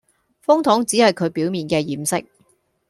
[0.43, 2.25] 風筒只係佢表面嘅掩飾